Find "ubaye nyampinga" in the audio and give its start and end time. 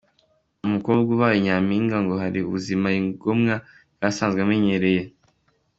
1.15-1.97